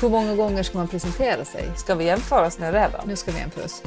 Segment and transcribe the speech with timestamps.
[0.00, 1.70] Hur många gånger ska man presentera sig?
[1.76, 3.00] Ska vi jämföra oss nu redan?
[3.08, 3.82] Nu ska vi jämföra oss.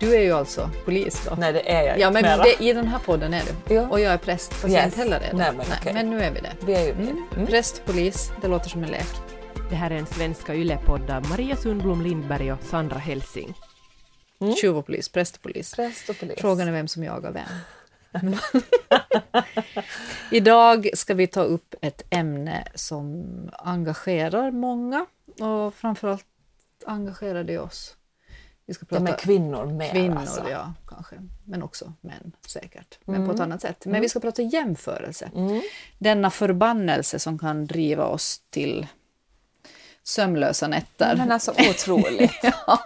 [0.00, 1.34] Du är ju alltså polis då.
[1.38, 3.74] Nej, det är jag Ja, men det, i den här podden är du.
[3.74, 3.88] Ja.
[3.88, 4.98] Och jag är präst, fast jag är Yes.
[4.98, 5.36] inte heller det.
[5.36, 5.92] Nej, men okej.
[5.94, 6.52] men nu är vi det.
[6.66, 7.24] Vi är ju Mm.
[7.36, 7.46] mm.
[7.46, 9.06] Präst, polis, det låter som en lek.
[9.70, 13.54] Det här är en svenska yllepodd av Maria Sundblom Lindberg och Sandra Helsing.
[14.40, 14.54] Mm.
[14.54, 15.74] Tjuv och polis, präst och polis.
[15.74, 16.36] Präst och polis.
[16.40, 17.42] Frågan är vem som jagar vem.
[20.30, 23.24] Idag ska vi ta upp ett ämne som
[23.58, 25.06] engagerar många
[25.40, 26.26] och framförallt
[26.86, 27.96] engagerar det oss.
[28.66, 30.50] Vi ska Ja, prata men kvinnor mer kvinnor, alltså.
[30.50, 31.16] ja, kanske.
[31.44, 32.98] Men också män säkert.
[33.04, 33.86] Men på ett annat sätt.
[33.86, 35.30] Men vi ska prata jämförelse.
[35.34, 35.62] Mm.
[35.98, 38.86] Denna förbannelse som kan driva oss till
[40.02, 41.16] sömnlösa nätter.
[41.16, 42.32] Men alltså otroligt.
[42.42, 42.78] ja.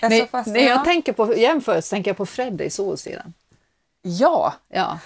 [0.00, 0.84] Alltså, när, när jag ja.
[0.84, 3.32] tänker på jämförelse tänker jag på Fredde i Solsidan.
[4.04, 4.98] Ja, Ja.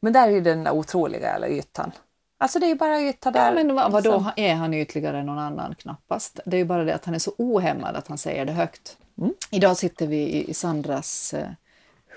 [0.00, 1.92] men där är ju den där otroliga eller ytan.
[2.38, 3.46] Alltså det är ju bara yta där.
[3.46, 4.30] Ja, men vad, vadå, liksom.
[4.36, 5.74] är han ytligare än någon annan?
[5.74, 6.40] Knappast.
[6.44, 8.96] Det är ju bara det att han är så ohämmad att han säger det högt.
[9.18, 9.34] Mm.
[9.50, 11.48] Idag sitter vi i, Sandras eh,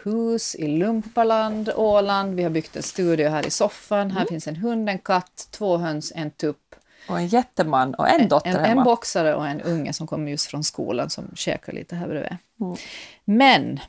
[0.04, 2.36] hus i Lumpaland, Åland.
[2.36, 4.00] Vi har byggt en studio här i soffan.
[4.02, 4.18] Mm.
[4.18, 6.76] Här finns en hund, en katt, två höns, en tupp,
[7.10, 8.82] Och en jätteman och en dotter en, hemma.
[8.82, 12.38] en boxare och en unge som kommer just från skolan som käkar lite här bredvid.
[12.62, 12.76] Mm.
[13.26, 13.80] Men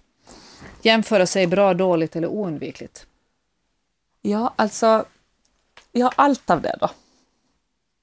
[0.83, 3.06] jämföra sig bra, dåligt eller oundvikligt?
[4.22, 5.05] Ja, alltså.
[5.92, 6.91] Vi har allt av det då.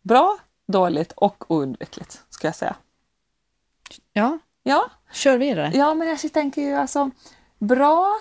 [0.01, 2.75] Bra, dåligt och oundvikligt, ska jag säga.
[4.13, 5.71] Ja, Ja, kör vidare.
[5.75, 7.11] ja men jag tänker ju alltså
[7.59, 8.15] bra.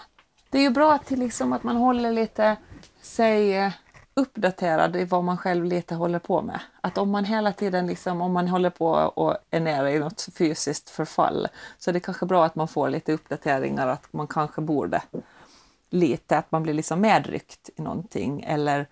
[0.50, 2.56] Det är ju bra till liksom att man håller lite
[3.00, 3.72] sig eh,
[4.16, 6.60] uppdaterad i vad man själv lite håller på med.
[6.80, 10.28] Att om man hela tiden liksom, om man håller på och är nere i något
[10.34, 14.60] fysiskt förfall så är det kanske bra att man får lite uppdateringar att man kanske
[14.60, 15.02] borde
[15.90, 18.86] lite, att man blir liksom medryckt i någonting eller,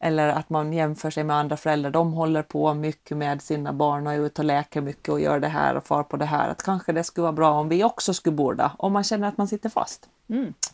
[0.00, 1.90] eller att man jämför sig med andra föräldrar.
[1.90, 5.40] De håller på mycket med sina barn och är ute och leker mycket och gör
[5.40, 6.48] det här och far på det här.
[6.48, 9.36] Att kanske det skulle vara bra om vi också skulle borda, om man känner att
[9.38, 10.08] man sitter fast.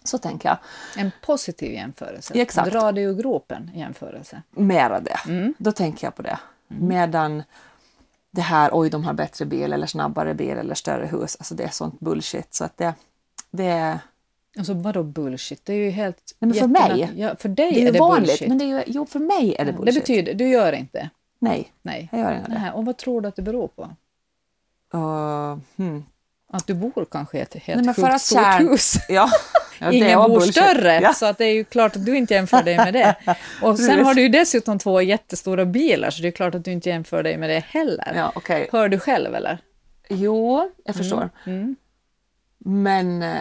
[0.04, 0.58] Så tänker jag.
[1.04, 2.34] En positiv jämförelse.
[2.34, 2.72] Exakt.
[2.72, 4.42] Dra dig ur gropen jämförelse.
[4.50, 5.18] Mera det.
[5.58, 6.38] Då tänker jag på det.
[6.68, 7.42] Medan
[8.30, 11.64] det här, oj de har bättre bil eller snabbare bil eller större hus, alltså det
[11.64, 12.54] är sånt bullshit.
[12.54, 12.94] Så att det,
[13.50, 13.98] det är
[14.58, 15.64] Alltså vadå bullshit?
[15.64, 16.36] Det är ju helt...
[16.38, 16.66] Nej, men för
[16.96, 17.10] mig.
[17.16, 18.48] Ja, för dig Det är är, ju det vanligt, bullshit.
[18.48, 19.94] men det är ju, jo för mig är det det bullshit.
[20.02, 21.10] betyder, du gör inte?
[21.38, 22.08] Nej, Nej.
[22.12, 22.72] jag gör inte det.
[22.74, 23.82] Och vad tror du att det beror på?
[24.94, 26.04] Uh, hmm.
[26.52, 28.94] Att du bor kanske i ett helt Nej, men sjukt för att stort kärn- hus.
[29.08, 29.28] Ja.
[29.80, 30.54] ja det Ingen bor bullshit.
[30.54, 31.12] större, Ja.
[31.12, 33.16] så att det är ju klart att du inte jämför dig med det.
[33.62, 36.72] Och sen har du ju dessutom två jättestora bilar, så det är klart att du
[36.72, 38.12] inte jämför dig med det heller.
[38.16, 38.68] Ja, okej.
[38.72, 39.58] Hör du själv eller?
[40.08, 41.30] Jo, jag förstår.
[41.46, 41.76] Mm.
[42.58, 43.36] Men eh,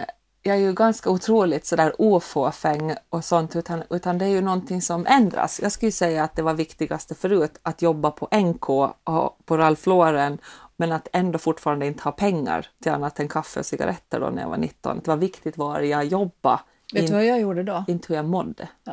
[0.46, 4.82] jag är ju ganska otroligt sådär ofåfäng och sånt, utan, utan det är ju någonting
[4.82, 5.60] som ändras.
[5.62, 8.68] Jag skulle säga att det var viktigaste förut att jobba på NK
[9.04, 10.38] och på Ralph Lauren,
[10.76, 14.42] men att ändå fortfarande inte ha pengar till annat än kaffe och cigaretter då när
[14.42, 15.00] jag var 19.
[15.04, 16.58] Det var viktigt var jag jobbade,
[16.92, 17.84] Vet du vad jag gjorde då?
[17.88, 18.68] inte hur jag mådde.
[18.84, 18.92] Ja.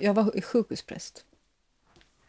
[0.00, 1.24] Jag var sjukhuspräst.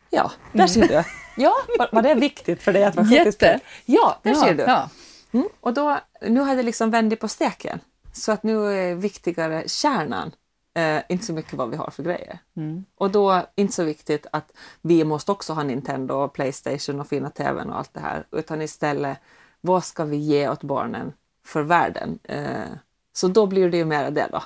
[0.09, 1.03] Ja, där ser du.
[1.37, 3.19] Ja, var, var det viktigt för dig att vara Jätte.
[3.19, 3.63] sjukhuspräst?
[3.85, 4.63] Ja, där ja, ser du.
[4.63, 4.89] Ja.
[5.31, 5.47] Mm.
[5.59, 7.79] Och då, nu har det liksom vänt på steken.
[8.13, 10.31] Så att nu är viktigare kärnan,
[10.75, 12.39] eh, inte så mycket vad vi har för grejer.
[12.57, 12.85] Mm.
[12.95, 14.51] Och då inte så viktigt att
[14.81, 18.27] vi måste också ha Nintendo, och Playstation och fina TVn och allt det här.
[18.31, 19.17] Utan istället,
[19.61, 21.13] vad ska vi ge åt barnen
[21.45, 22.19] för världen?
[22.23, 22.71] Eh,
[23.13, 24.43] så då blir det ju mer det då.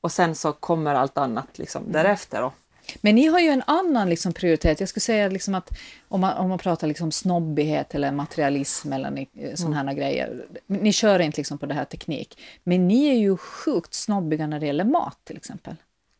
[0.00, 1.92] Och sen så kommer allt annat liksom Mm.
[1.92, 2.42] därefter.
[2.42, 2.52] Då.
[3.00, 4.80] Men ni har ju en annan liksom prioritet.
[4.80, 5.70] Jag skulle säga liksom att
[6.08, 10.46] om man, om man pratar liksom snobbighet eller materialism eller ni, sådana här grejer.
[10.66, 12.38] Ni kör inte liksom på det här teknik.
[12.64, 15.74] Men ni är ju sjukt snobbiga när det gäller mat till exempel.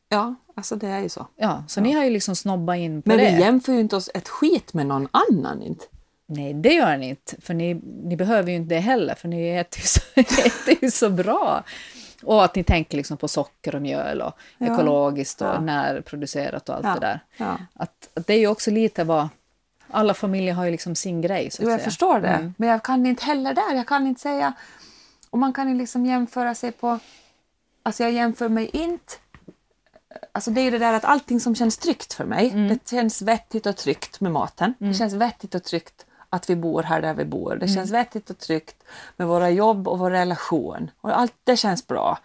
[0.08, 1.26] Ja, alltså det är ju så.
[1.36, 3.24] Ja, så ni har ju liksom snobbat in på Men det.
[3.24, 5.84] vi jämför ju inte oss ett skit med någon annan inte.
[6.26, 7.36] Nej, det gör ni inte.
[7.40, 7.74] För ni,
[8.04, 11.64] ni behöver ju inte det heller, för ni äter ju så, äter ju så bra.
[12.22, 14.66] Och att ni tänker liksom på socker och mjöl och Ja.
[14.74, 15.60] ekologiskt och Ja.
[15.60, 16.94] närproducerat och allt Ja.
[16.94, 17.20] det där.
[17.74, 19.28] Att, att det är ju också lite vad...
[19.90, 21.84] Alla familjer har ju liksom sin grej, så att Jo, jag säga.
[21.90, 22.28] förstår det.
[22.28, 22.54] Mm.
[22.58, 23.74] Men jag kan inte heller där.
[23.74, 24.52] Jag kan inte säga...
[25.30, 26.98] Och man kan ju liksom jämföra sig på...
[27.82, 29.12] Alltså jag jämför mig inte...
[30.32, 32.68] Alltså det är ju det där att allting som känns tryggt för mig, Mm.
[32.68, 34.74] det känns vettigt och tryggt med maten.
[34.78, 37.52] Det känns vettigt och tryggt att vi bor här där vi bor.
[37.52, 37.58] Mm.
[37.58, 38.84] Det känns vettigt och tryggt
[39.16, 40.90] med våra jobb och vår relation.
[41.00, 42.18] Och allt det känns bra.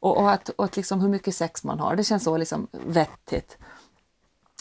[0.00, 2.68] Och, och att, och att liksom hur mycket sex man har, det känns så liksom
[2.72, 3.58] vettigt.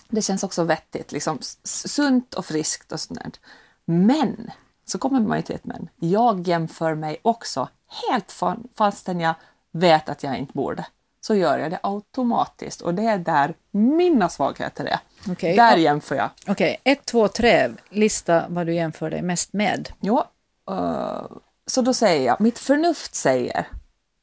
[0.10, 3.40] Det känns också vettigt, liksom sunt och friskt och sånt.
[3.86, 4.52] Men,
[4.86, 5.90] så kommer man ju till ett men.
[5.96, 7.70] Jag jämför mig också
[8.08, 9.34] helt fan, fastän jag
[9.72, 10.86] vet att jag inte borde.
[11.28, 15.00] Så gör jag det automatiskt och det är där mina svagheter är.
[15.32, 15.56] Okej.
[15.56, 16.30] Där jämför jag.
[16.48, 17.70] Okej, ett, två, tre.
[17.90, 19.90] Lista vad du jämför dig mest med.
[20.00, 20.24] Jo,
[20.70, 21.22] eh,
[21.66, 23.68] så då säger jag, mitt förnuft säger,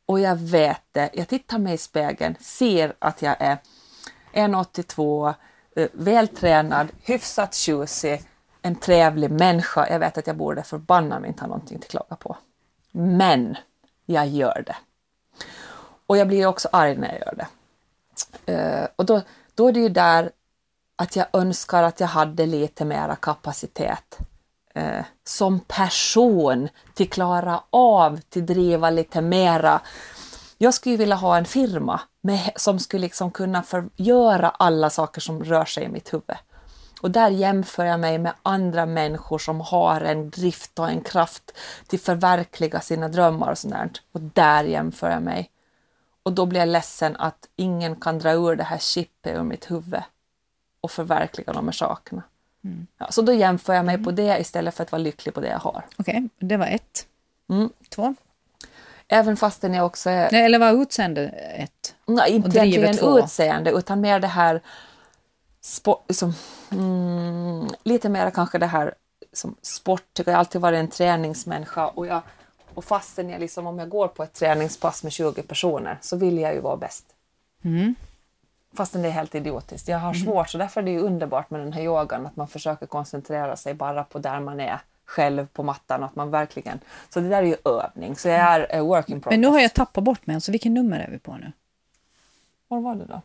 [0.07, 3.59] och jag vet det, jag tittar mig i spegeln, ser att jag är
[4.33, 5.35] 1,82,
[5.77, 8.23] eh, vältränad, hyfsat tjusig,
[8.63, 9.89] en trevlig människa.
[9.91, 12.37] Jag vet att jag borde förbanna mig inte ha någonting att klaga på.
[12.93, 13.57] Men
[14.07, 14.77] jag gör det.
[16.07, 17.47] Och jag blir också arg när jag gör det.
[18.53, 19.23] Uh, och då,
[19.55, 20.31] då är det ju där
[20.97, 24.19] att jag önskar att jag hade lite mera kapacitet
[24.77, 29.81] uh, som person till klara av, till driva lite mera.
[30.59, 35.21] Jag skulle vilja ha en firma med, som skulle liksom kunna för, göra alla saker
[35.21, 36.37] som rör sig i mitt huvud.
[37.05, 41.53] Och där jämför jag mig med andra människor som har en drift och en kraft
[41.87, 45.51] till förverkliga sina drömmar och sånt Och där jämför jag mig.
[46.25, 49.71] Och då blir jag ledsen att ingen kan dra ur det här chippet ur mitt
[49.71, 50.03] huvud
[50.81, 52.23] och förverkliga de här sakerna.
[52.65, 52.87] Mm.
[52.99, 55.49] Ja, så då jämför jag mig på det istället för att vara lycklig på det
[55.49, 55.83] jag har.
[55.97, 57.07] Okej, okay, det var ett.
[57.51, 57.71] Mm.
[57.89, 58.15] Två?
[59.09, 60.29] Även fastän jag också är...
[60.33, 61.95] Nej, eller var utseende ett?
[62.07, 64.61] Nej, inte egentligen utseende utan mer det här
[65.61, 66.35] sport, liksom,
[66.71, 68.95] mm, lite mer kanske det här
[69.33, 72.23] som sport, jag har alltid varit en träningsmänniska och, jag,
[72.75, 76.39] och fastän jag liksom, om jag går på ett träningspass med 20 personer så vill
[76.39, 77.05] jag ju vara bäst.
[77.63, 77.95] Mm.
[78.75, 79.89] Fastän det är helt idiotiskt.
[79.89, 80.25] Jag har mm.
[80.25, 83.75] svårt, så därför är det underbart med den här yogan, att man försöker koncentrera sig
[83.75, 86.81] bara på där man är själv på mattan och att man verkligen...
[87.09, 89.33] Så det där är ju övning, så jag är uh, work in progress.
[89.33, 91.53] Men nu har jag tappat bort mig, så vilken nummer är vi på nu?
[92.69, 93.23] Var var det då?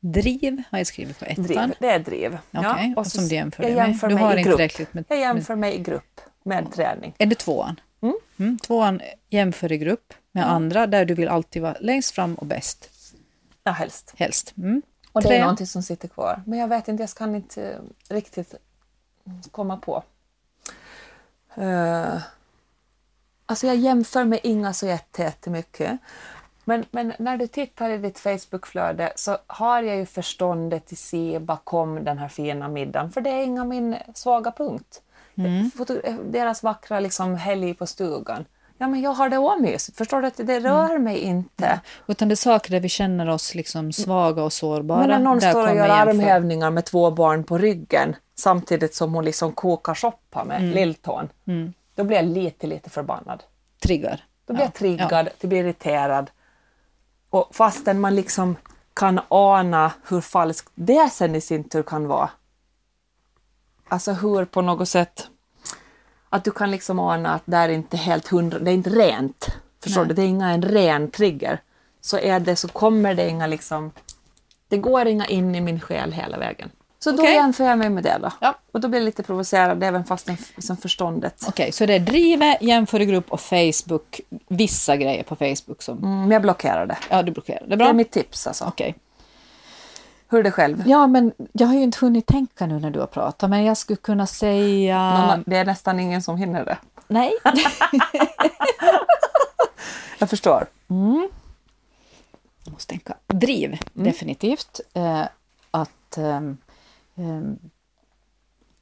[0.00, 1.44] Driv har jag skrivit på ettan.
[1.44, 2.38] Driv, det är driv.
[2.52, 4.16] Okay, ja, och, som du jämför jag jämför med.
[4.16, 5.04] Du har inte tillräckligt med...
[5.08, 7.14] Jag jämför mig i grupp med träning.
[7.18, 7.80] Är det tvåan?
[8.00, 8.14] Mm.
[8.38, 10.54] Mm, tvåan jämför i grupp med mm.
[10.54, 12.90] andra där du vill alltid vara längst fram och bäst.
[13.64, 14.14] Ja, helst.
[14.16, 14.54] Helst.
[14.56, 14.82] Mm.
[15.12, 16.42] Och det är någonting som sitter kvar.
[16.46, 18.54] Men jag vet inte, jag kan inte riktigt
[19.50, 20.02] komma på.
[21.58, 22.20] Uh,
[23.46, 25.98] alltså jag jämför med Inga så jättemycket.
[26.64, 31.38] Men, men när du tittar i ditt Facebookflöde så har jag ju förståndet till se
[31.38, 35.02] bakom den här fina middagen, för det är inga min svaga punkt.
[35.38, 35.70] Mm.
[36.32, 38.44] Deras vackra liksom helg på stugan.
[38.78, 39.98] Ja, men jag har det omysigt.
[39.98, 40.26] Förstår du?
[40.26, 41.04] att Det rör mm.
[41.04, 41.66] mig inte.
[41.66, 41.78] Mm.
[42.06, 44.98] Utan det är saker där vi känner oss liksom svaga och sårbara.
[44.98, 49.24] Men när någon står och gör armhävningar med två barn på ryggen samtidigt som hon
[49.24, 50.70] liksom kokar soppa med mm.
[50.70, 51.28] lilltån.
[51.46, 51.72] Mm.
[51.94, 53.42] Då blir jag lite, lite förbannad.
[53.82, 54.24] Triggar.
[54.46, 54.66] Då blir ja.
[54.66, 55.48] jag triggad, ja.
[55.48, 56.30] blir irriterad.
[57.30, 58.56] Och fastän man liksom
[58.94, 62.30] kan ana hur falskt det sen i sin tur kan vara.
[63.88, 65.28] Alltså hur på något sätt
[66.30, 69.48] att du kan liksom ana att det är inte helt hundra, det är inte rent.
[69.82, 70.08] Förstår Nej.
[70.08, 70.14] du?
[70.14, 71.60] Det är inga en ren trigger.
[72.00, 73.92] Så är det så kommer det inga liksom,
[74.68, 76.70] det går inga in i min själ hela vägen.
[76.98, 77.26] Så okay.
[77.26, 78.30] då jämför jag mig med det då.
[78.40, 78.54] Ja.
[78.72, 81.34] Och då blir jag lite provocerad även fast den, som förståndet.
[81.48, 85.98] Okej, okay, så det är drive, jämförgrupp och Facebook, vissa grejer på Facebook som...
[85.98, 86.98] Mm, jag blockerar det.
[87.10, 87.76] Ja, du blockerar det.
[87.76, 87.86] Bra.
[87.86, 88.64] Det är mitt tips alltså.
[88.64, 88.90] Okej.
[88.90, 89.00] Okay.
[90.30, 90.82] Hur är det själv?
[90.86, 93.76] Ja, men jag har ju inte hunnit tänka nu när du har pratat, men jag
[93.76, 95.26] skulle kunna säga...
[95.26, 96.78] Någon, det är nästan ingen som hinner det.
[97.08, 97.32] Nej.
[100.18, 100.66] jag förstår.
[100.90, 101.28] Mm.
[102.64, 103.14] Jag måste tänka.
[103.26, 103.80] Driv, mm.
[103.92, 104.80] definitivt.
[104.94, 105.24] Eh,
[105.70, 106.18] att...
[106.18, 106.40] Eh,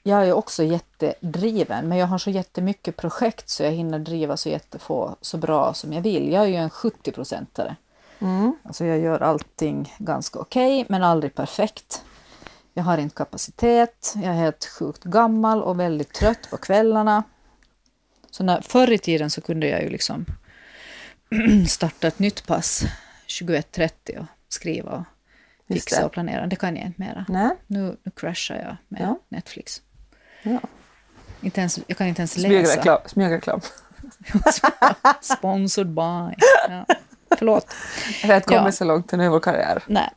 [0.03, 4.49] jag är också jättedriven, men jag har så jättemycket projekt så jag hinner driva så
[4.49, 6.33] jättefå så bra som jag vill.
[6.33, 7.76] Jag är ju en 70-procentare.
[8.18, 8.56] Mm.
[8.62, 12.04] Alltså jag gör allting ganska okej, okay, men aldrig perfekt.
[12.75, 17.23] Jag har inte kapacitet, jag är helt sjukt gammal och väldigt trött på kvällarna.
[18.30, 20.26] Så när, förr i tiden så kunde jag ju liksom
[21.68, 22.85] starta ett nytt pass
[23.28, 25.04] 21.30 och skriva och
[25.68, 26.46] fixa och planera.
[26.46, 27.25] Det kan jag inte mera.
[27.28, 27.50] Nej.
[27.66, 29.18] Nu, nu crashar jag med ja.
[29.28, 29.82] Netflix.
[30.42, 30.61] Ja.
[31.40, 33.00] Inte ens, jag kan inte ens läsa.
[33.06, 33.61] Smygreklam.
[35.20, 36.35] Sponsored by.
[36.68, 36.87] Ja.
[37.38, 37.66] Förlåt.
[38.23, 38.73] Jag har inte kommit ja.
[38.73, 39.83] så långt i vår karriär.
[39.87, 40.11] Nej.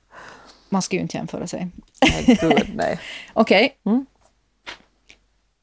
[0.68, 1.68] Man ska ju inte jämföra sig.
[2.00, 3.00] Nej, gud nej.
[3.32, 3.76] Okej.
[3.84, 3.92] Okay.
[3.92, 4.06] Mm.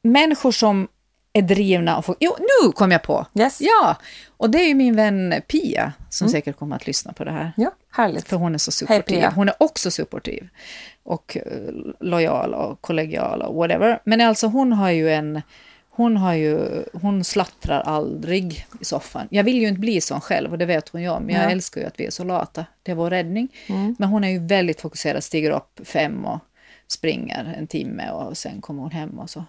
[0.02, 0.88] Människor som
[1.32, 2.16] är drivna och får...
[2.20, 3.26] Jo, nu kom jag på!
[3.34, 3.60] Yes.
[3.60, 3.96] Ja!
[4.36, 6.32] Och det är ju min vän Pia som mm.
[6.32, 7.52] säkert kommer att lyssna på det här.
[7.56, 8.28] Ja, härligt.
[8.28, 9.24] För hon är så supportiv.
[9.24, 10.48] Hon är också supportiv.
[11.02, 14.00] Och eh, lojal och kollegial och whatever.
[14.04, 15.42] Men alltså hon har ju en...
[15.90, 19.28] Hon, har ju, hon slattrar aldrig i soffan.
[19.30, 21.30] Jag vill ju inte bli sån själv och det vet hon ju om.
[21.30, 21.50] Jag ja.
[21.50, 22.66] älskar ju att vi är så lata.
[22.82, 23.48] Det är vår räddning.
[23.66, 23.96] Mm.
[23.98, 26.38] Men hon är ju väldigt fokuserad, stiger upp fem och
[26.88, 29.44] springer en timme och sen kommer hon hem och så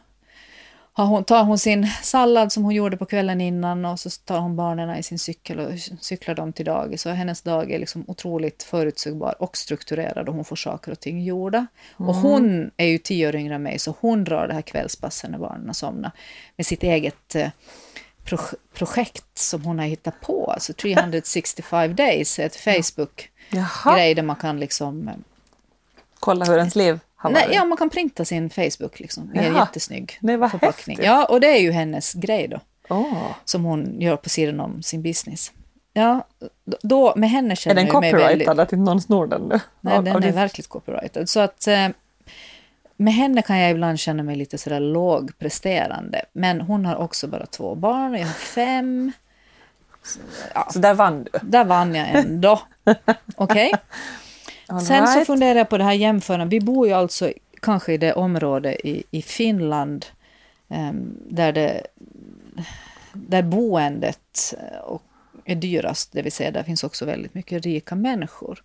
[0.94, 4.40] har hon, tar hon sin sallad som hon gjorde på kvällen innan och så tar
[4.40, 5.72] hon barnen i sin cykel och
[6.02, 7.06] cyklar dem till dagis.
[7.06, 11.24] Och hennes dag är liksom otroligt förutsägbar och strukturerad och hon får saker och ting
[11.24, 11.68] gjorda.
[11.98, 15.32] Och hon är ju tio år yngre än mig så hon drar det här kvällspasset
[15.32, 16.12] när barnen somnar
[16.56, 17.50] med sitt eget eh,
[18.24, 20.52] pro- projekt som hon har hittat på.
[20.52, 25.14] Alltså 365 days, ett Facebook-grej där man kan liksom eh,
[26.20, 27.00] kolla hur ens liv
[27.30, 29.60] Nej, ja, man kan printa sin Facebook liksom, i en Jaha.
[29.60, 30.96] jättesnygg Nej, vad förpackning.
[30.98, 31.06] häftigt.
[31.06, 32.60] Ja, och det är ju hennes grej då,
[32.90, 33.14] Åh.
[33.46, 35.52] som hon gör på sidan om sin business.
[35.94, 36.28] Ja,
[36.82, 38.28] då, med henne Är känner den jag mig väldigt...
[38.48, 39.60] copyrightad att inte någon snor den nu?
[39.82, 41.30] Nej, Av- den av är din- verkligt copyrightad.
[41.30, 41.88] Så att eh,
[42.98, 46.22] med henne kan jag ibland känna mig lite sådär lågpresterande.
[46.34, 49.12] Men hon har också bara två barn, jag har fem.
[50.74, 51.40] Så där vann du.
[51.42, 52.62] Där vann jag ändå.
[53.36, 53.72] Okej?
[54.72, 55.28] All Sen så right.
[55.28, 56.54] funderar jag på det här jämförandet.
[56.54, 60.06] Vi bor ju alltså kanske i det område i, i Finland
[60.70, 61.88] em, där, det,
[63.14, 65.04] där boendet eh, och
[65.46, 68.64] är dyrast, det vill säga där finns också väldigt mycket rika människor.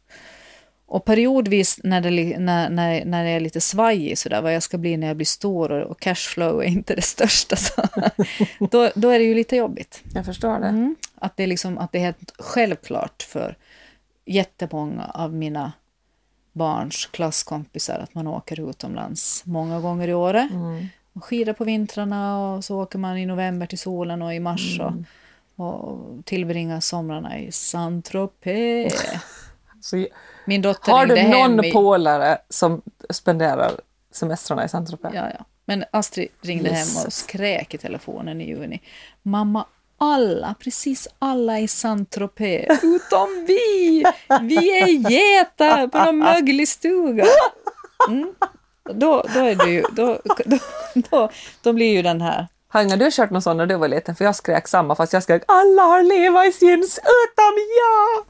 [0.86, 4.78] Och periodvis när det, när, när, när jag är lite svajig sådär, vad jag ska
[4.78, 7.82] bli när jag blir stor och, och cashflow är inte det största, så,
[8.70, 10.02] då, då är det ju lite jobbigt.
[10.14, 10.66] Jag förstår det.
[10.66, 10.96] Mm.
[11.14, 13.56] Att, det är liksom, att det är helt självklart för
[14.24, 15.72] jättemånga av mina
[16.56, 20.50] barns klasskompisar att man åker utomlands många gånger i året.
[20.50, 20.86] Mm.
[21.12, 24.80] Och skidar på vintrarna och så åker man i november till solen och i mars
[24.80, 29.04] och, och tillbringar somrarna i Saint-Tropez.
[30.46, 35.14] Min dotter har du någon i, polare som spenderar semestrarna i Saint-Tropez?
[35.14, 35.44] Ja, ja.
[35.64, 38.80] Men Astrid ringde hem och skrek i telefonen i juni.
[39.22, 39.66] Mamma,
[39.98, 44.04] alla, precis alla i Saint-Tropez, utom vi!
[44.42, 47.24] Vi är getar på någon möglig stuga.
[48.08, 48.34] Mm.
[48.84, 50.58] Då, då, är det ju, då, då,
[50.94, 51.30] då,
[51.62, 52.46] då blir ju den här...
[52.68, 54.16] Har inga du kört någon sån när du var liten?
[54.16, 56.64] För jag skrek samma fast jag skrek alla har Levi's
[56.98, 58.26] utom jag!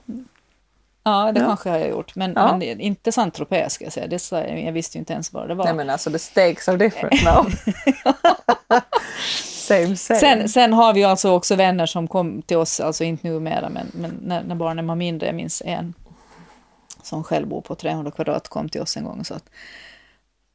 [1.02, 1.46] Ja, det Ja.
[1.46, 2.56] kanske jag har gjort, men, Ja.
[2.56, 4.06] men inte Saint-Tropez ska jag säga.
[4.06, 4.30] Det,
[4.64, 5.64] jag visste ju inte ens vad det var.
[5.64, 7.46] Nej men alltså the stakes are different now.
[9.66, 10.20] same same.
[10.20, 13.86] Sen, sen har vi alltså också vänner som kom till oss, alltså inte numera, men,
[13.94, 15.94] men när, när barnen var mindre, jag minns en
[17.02, 19.50] som själv bor på 300 kvadrat, kom till oss en gång och sa att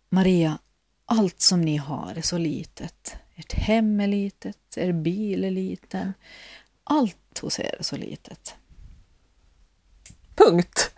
[0.10, 0.58] Maria,
[1.06, 3.16] allt som ni har är så litet.
[3.36, 6.14] Ert hem är litet, er bil är liten.
[6.84, 8.56] Allt hos er är så litet.
[10.36, 10.92] Punkt.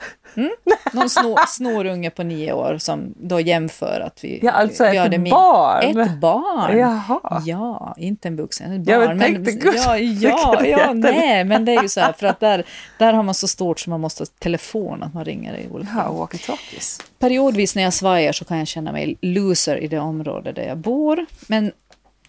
[0.94, 4.40] Någon snor, snorunge på nio år som då jämför att vi...
[4.44, 6.00] Ja, alltså vi ett det min- barn.
[6.00, 6.78] Ett barn!
[6.78, 7.42] Jaha.
[7.46, 9.18] Ja, inte en vuxen, ett Ja, barn.
[9.18, 12.40] men tänkte, gud, ja, ja, ja, nej, men det är ju så här, för att
[12.40, 12.64] där,
[13.00, 15.92] där har man så stort så man måste ha telefon, att man ringer i olika...
[15.96, 17.02] Ja, walkie-talkies.
[17.20, 20.78] Periodvis när jag svajar så kan jag känna mig loser i det område där jag
[20.78, 21.72] bor, men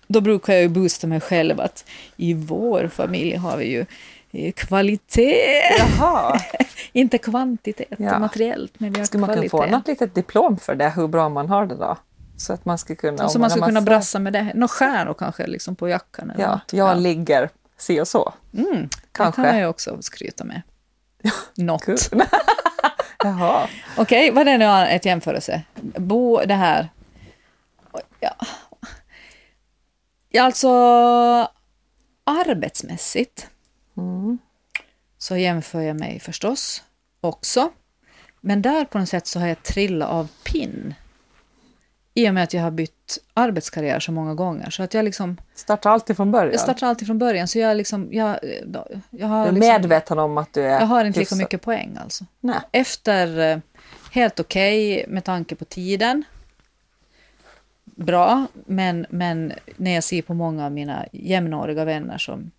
[0.07, 1.85] då brukar jag ju boosta mig själv att
[2.17, 3.87] i vår familj har vi ju
[4.57, 6.41] kvalitet, Jaha.
[6.93, 8.19] inte kvantitet Ja.
[8.19, 9.71] materiellt, men vi har Skulle man kunna kvalitet.
[9.73, 11.97] få något litet diplom för det, hur bra man har det då?
[12.37, 13.29] Så att man ska kunna...
[13.29, 14.53] Så man ska kunna massa- brassa med det.
[14.55, 16.31] Några stjärnor kanske liksom på jackan.
[16.31, 16.73] Eller Ja, något.
[16.73, 18.33] jag ligger si och så.
[18.55, 19.43] Mm, Det Kanske.
[19.43, 20.63] kan man ju också skryta med.
[21.55, 21.87] Något.
[23.25, 23.69] Jaha.
[23.97, 24.65] Okej, vad är nu
[24.95, 25.63] ett jämförelse?
[25.97, 26.89] Bo, det här.
[30.31, 30.69] Ja, alltså
[32.25, 33.49] arbetsmässigt
[33.97, 34.39] Mm.
[35.19, 36.83] så jämför jag mig förstås
[37.21, 37.71] också.
[38.41, 40.95] Men där på något sätt så har jag trillat av pinn.
[42.15, 44.71] I och med att jag har bytt arbetskarriär så många gånger.
[44.71, 46.53] Så att jag liksom, Starta alltid från början.
[46.53, 47.49] jag startar alltid från början.
[47.49, 48.39] Så jag liksom, jag,
[49.11, 50.81] jag har Du är liksom, medveten om att du är...
[50.81, 52.25] jag har inte lika mycket poäng alltså.
[52.41, 52.57] Nej.
[52.73, 53.59] Efter eh,
[54.13, 56.25] helt okej med tanke på tiden.
[57.85, 62.51] Bra, men, men när jag ser på många av mina jämnåriga vänner som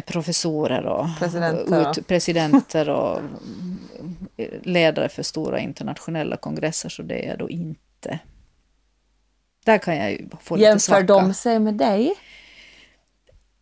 [0.00, 1.90] professorer och Presidenter.
[1.90, 3.20] ut, presidenter och
[4.62, 8.18] ledare för stora internationella kongresser så det är jag då inte.
[9.64, 11.02] Där kan jag ju få lite Jämför svacka.
[11.02, 12.14] de sig med dig?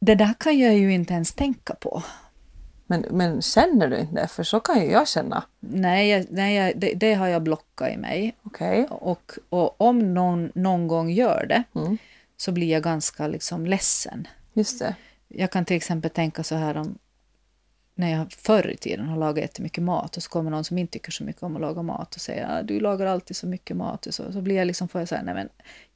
[0.01, 2.03] Det där kan jag ju inte ens tänka på.
[2.87, 4.29] Men, men känner du inte det?
[4.29, 5.45] För så kan ju jag känna.
[5.61, 8.37] Nej, jag, nej jag, det, det har jag blockat i mig.
[8.43, 8.87] Okej.
[8.91, 11.99] Och, och om någon någon gång gör det Mm.
[12.37, 14.29] så blir jag ganska liksom ledsen.
[14.53, 14.95] Just det.
[15.35, 16.99] Jag kan till exempel tänka så här om
[17.95, 20.93] när jag förr i tiden har lagat jättemycket mat och så kommer någon som inte
[20.93, 23.77] tycker så mycket om att laga mat och säger att du lagar alltid så mycket
[23.77, 24.07] mat.
[24.07, 25.49] Och så, så blir jag liksom, får jag säga, nej men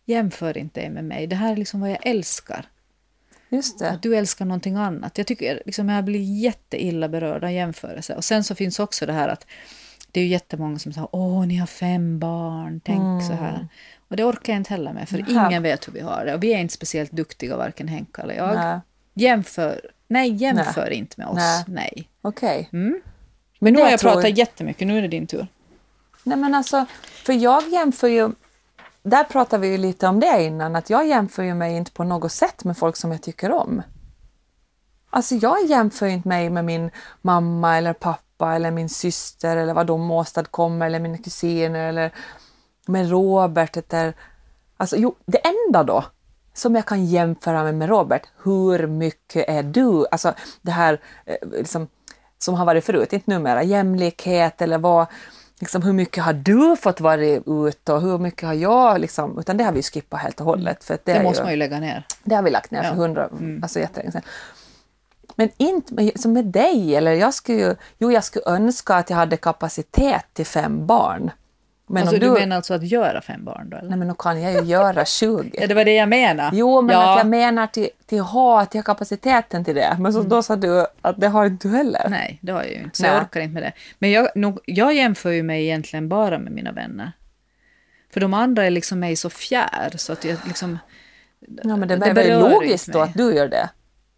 [0.05, 1.27] jämför inte det med mig.
[1.27, 2.67] Det här är liksom vad jag älskar.
[3.49, 3.91] Just det.
[3.91, 5.19] Att du älskar någonting annat.
[5.19, 8.15] Jag tycker liksom jag blir jätteilla berörd av jämförelse.
[8.15, 9.47] Och sen så finns också det här att
[10.11, 13.69] det är ju jättemånga som säger åh, ni har fem barn, tänk så här.
[14.09, 15.47] Och det orkar jag inte heller med, för Mm.
[15.47, 16.35] Ingen vet hur vi har det.
[16.35, 18.55] Och vi är inte speciellt duktiga, varken Henka eller jag.
[18.55, 18.81] Nej.
[19.19, 21.37] Jämför, nej, jämför inte med oss.
[21.37, 21.65] Nej.
[21.67, 22.09] Nej.
[22.23, 22.69] Okej.
[22.73, 23.01] Mm.
[23.59, 25.47] Men nu har jag tror pratat jättemycket, nu är det din tur.
[26.23, 26.87] Nej men alltså,
[27.25, 28.31] för jag jämför ju,
[29.03, 32.05] där pratade vi ju lite om det innan, att jag jämför ju mig inte på
[32.05, 33.83] något sätt med folk som jag tycker om.
[35.11, 36.91] Alltså jag jämför ju inte mig med min
[37.23, 42.11] mamma eller pappa eller min syster eller vad de åstadkommer eller mina kusiner eller
[42.87, 43.93] med Robert.
[43.93, 44.15] Eller,
[44.77, 46.05] alltså, jo, det enda då
[46.57, 50.07] som jag kan jämföra mig med Robert, hur mycket är du?
[50.11, 51.89] Alltså det här eh, liksom,
[52.39, 55.07] som har varit förut, inte numera, jämlikhet eller vad,
[55.61, 59.57] liksom, hur mycket har du fått vara ute och hur mycket har jag, liksom, utan
[59.57, 60.85] det har vi skippat helt och hållet.
[60.85, 62.07] För det, Det, måste ju, man ju lägga ner.
[62.25, 62.89] det har vi lagt ner Ja.
[62.91, 63.29] för hundra,
[63.63, 64.23] alltså jättelänge sedan.
[65.39, 69.11] Men inte med, som med dig, eller jag skulle ju, jo jag skulle önska att
[69.11, 71.31] jag hade kapacitet till fem barn.
[71.89, 72.27] Men alltså, om du...
[72.27, 73.77] du, menar alltså att göra fem barn då?
[73.77, 73.89] Eller?
[73.89, 75.51] nej men då kan jag ju göra 20.
[75.61, 76.57] Ja, det var det jag menade.
[76.57, 77.13] Jo, men ja.
[77.13, 79.97] att jag menar till, till ha, att jag har kapaciteten till det.
[80.01, 82.07] Men så, då sa du att det har inte du heller.
[82.09, 83.13] Nej, det har jag ju inte, så Nej.
[83.13, 83.73] jag orkar inte med det.
[83.99, 87.13] Men jag, nog, jag jämför ju mig egentligen bara med mina vänner.
[88.13, 90.79] För de andra är liksom mig så fjär, så att jag liksom...
[91.63, 93.69] Ja, men det, Det är väl logiskt då att du gör det.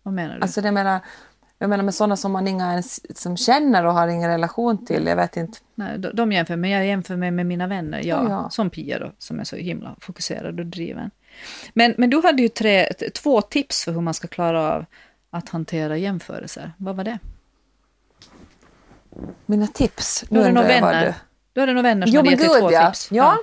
[0.03, 0.43] Vad menar du?
[0.43, 1.01] Alltså det menar,
[1.59, 5.07] jag menar med sådana som man inga ens som känner och har ingen relation till.
[5.07, 5.59] Jag vet inte.
[5.75, 7.99] Nej, de, de jämför, men jag jämför mig med mina vänner.
[8.05, 8.51] Ja, Ja, ja.
[8.51, 11.11] Som Pia då, som är så himla fokuserad och driven.
[11.75, 14.85] Men, men du hade ju tre, två tips för hur man ska klara av
[15.31, 16.73] att hantera jämförelser.
[16.77, 17.19] Vad var det?
[19.47, 20.25] Mina tips.
[20.29, 21.15] Du hade några jag vänner, du-
[21.53, 22.87] du hade några vänner som Jo hade gett dig två ja.
[22.87, 23.09] tips.
[23.13, 23.37] ja.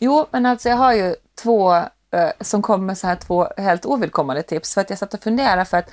[0.00, 3.86] Jo men alltså jag har ju två eh, som kommer med så här två helt
[3.86, 4.74] ovidkommande tips.
[4.74, 5.90] För att jag satt och funderade för att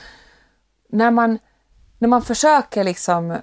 [0.89, 1.39] när man,
[2.03, 3.38] när man försöker liksom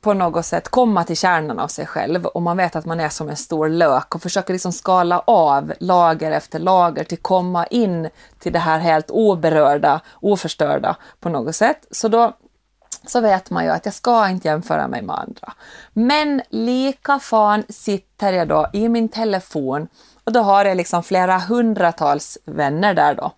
[0.00, 3.08] på något sätt komma till kärnan av sig själv och man vet att man är
[3.08, 8.08] som en stor lök och försöker liksom skala av lager efter lager till komma in
[8.38, 11.86] till det här helt oberörda, oförstörda på något sätt.
[11.90, 12.32] Så då
[13.06, 15.52] så vet man ju att jag ska inte jämföra mig med andra.
[15.92, 19.88] Men lika fan sitter jag då i min telefon
[20.24, 23.32] och då har jag liksom flera hundratals vänner där då.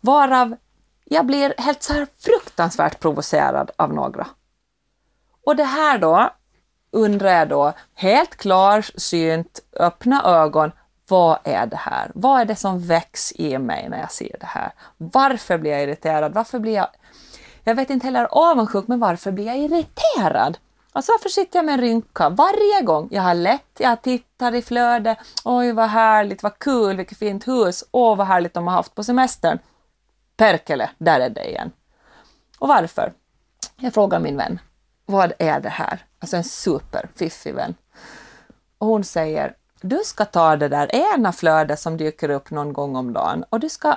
[0.00, 0.56] Varav
[1.12, 4.26] jag blir helt så här fruktansvärt provocerad av några.
[5.46, 6.30] Och det här då
[6.90, 10.72] undrar jag då, helt klarsynt, öppna ögon,
[11.08, 12.10] vad är det här?
[12.14, 14.72] Vad är det som väcks i mig när jag ser det här?
[14.96, 16.34] Varför blir jag irriterad?
[16.34, 16.88] Varför blir jag,
[17.64, 20.58] jag vet inte heller avundsjuk, men varför blir jag irriterad?
[20.92, 24.62] Alltså varför sitter jag med en rynka varje gång jag har lätt, jag tittar i
[24.62, 28.94] flödet, oj vad härligt, vad kul, vilket fint hus, åh vad härligt de har haft
[28.94, 29.58] på semestern.
[30.40, 31.72] Perkele, där är det igen.
[32.58, 33.12] Och varför?
[33.76, 34.58] Jag frågar min vän,
[35.06, 36.04] vad är det här?
[36.18, 37.74] Alltså en superfiffig vän.
[38.78, 42.96] Och hon säger, du ska ta det där ena flödet som dyker upp någon gång
[42.96, 43.96] om dagen och du ska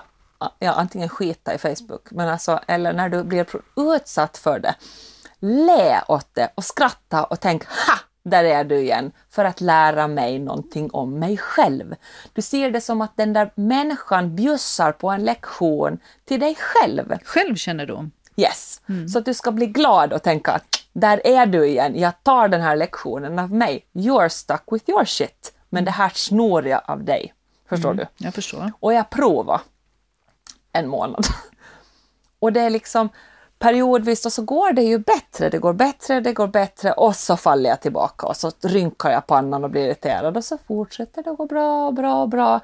[0.59, 4.75] ja, antingen skita i Facebook, men alltså, eller när du blir utsatt för det,
[5.39, 7.99] le åt det och skratta och tänk, ha!
[8.25, 11.95] Där är du igen, för att lära mig någonting om mig själv.
[12.33, 17.17] Du ser det som att den där människan bjussar på en lektion till dig själv.
[17.23, 18.11] Självkännedom.
[18.35, 18.81] Yes.
[19.13, 22.47] Så att du ska bli glad och tänka att där är du igen, jag tar
[22.47, 23.85] den här lektionen av mig.
[23.93, 25.53] You're stuck with your shit.
[25.69, 27.33] Men det här snor jag av dig.
[27.69, 28.05] Förstår du?
[28.17, 28.71] Jag förstår.
[28.79, 29.61] Och jag provar
[30.71, 31.25] en månad.
[32.39, 33.09] Och det är liksom
[33.63, 37.37] periodvis och så går det ju bättre, det går bättre, det går bättre och så
[37.37, 41.31] faller jag tillbaka och så rynkar jag pannan och blir irriterad och så fortsätter det
[41.31, 42.59] att gå bra, bra, bra.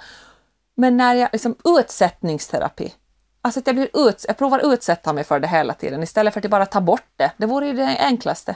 [0.76, 2.94] Men när jag liksom utsättningsterapi,
[3.42, 6.46] alltså att jag blir ut, jag provar utsätta mig för det hela tiden istället för
[6.46, 7.32] att bara ta bort det.
[7.38, 8.56] Det vore ju det enklaste.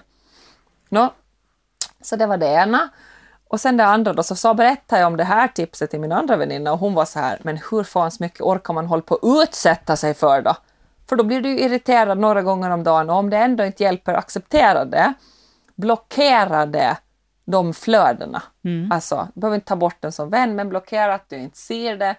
[0.90, 1.14] Nå,
[2.02, 2.90] så det var det ena.
[3.48, 6.12] Och sen det andra då, så, så berättade jag om det här tipset till min
[6.12, 9.16] andra väninna och hon var så här, men hur fanns mycket orkar man hålla på
[9.16, 10.56] att utsätta sig för då?
[11.10, 14.14] För då blir du irriterad några gånger om dagen och om det ändå inte hjälper,
[14.14, 15.14] acceptera det.
[15.76, 16.98] Blockera det,
[17.46, 18.44] de flödena.
[18.92, 21.98] Alltså, du behöver inte ta bort den som vän, men blockera att du inte ser
[21.98, 22.16] det.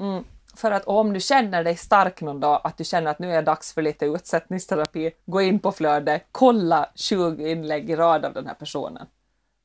[0.00, 0.24] Mm.
[0.56, 3.34] För att om du känner dig stark någon dag, att du känner att nu är
[3.34, 8.32] det dags för lite utsättningsterapi, gå in på flödet, kolla 20 inlägg i rad av
[8.32, 9.06] den här personen.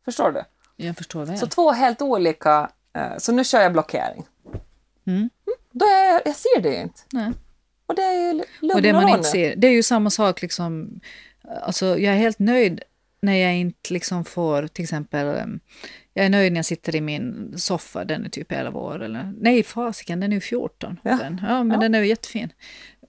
[0.05, 0.43] Förstår du?
[0.75, 1.37] Jag förstår väl.
[1.37, 4.25] Så två helt olika, eh, så nu kör jag blockering.
[5.07, 5.29] Mm.
[5.71, 7.01] Då är jag, jag ser det inte.
[7.11, 7.31] Nej.
[7.85, 10.41] Och det är ju lugn Och det man inte ser, det är ju samma sak
[10.41, 10.99] liksom.
[11.61, 12.81] Alltså jag är helt nöjd
[13.21, 15.59] när jag inte liksom får till exempel, um,
[16.13, 19.33] jag är nöjd när jag sitter i min soffa, den är typ 11 år eller,
[19.39, 20.99] nej fasiken den är ju 14.
[21.03, 21.17] Ja.
[21.17, 21.41] Den.
[21.47, 21.81] ja men Ja.
[21.81, 22.49] den är ju jättefin.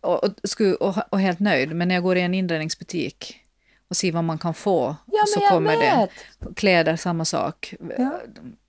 [0.00, 0.32] Och, och,
[0.80, 3.40] och, och helt nöjd, men när jag går i en inredningsbutik
[3.88, 4.96] och och se vad man kan få.
[5.06, 6.08] Ja, så kommer det.
[6.40, 6.56] vet.
[6.56, 7.74] Kläder, samma sak.
[7.98, 8.20] Ja.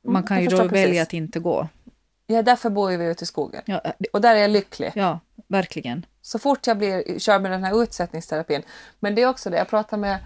[0.08, 1.02] Man kan jag ju då välja precis.
[1.02, 1.68] att inte gå.
[2.28, 3.62] Ja, därför bor vi ute i skogen.
[3.66, 4.92] Ja, det- Och där är jag lycklig.
[4.96, 6.06] ja verkligen.
[6.22, 8.62] Så fort jag blir, kör med den här utsättningsterapin.
[9.00, 10.18] Men det är också det, jag pratade med,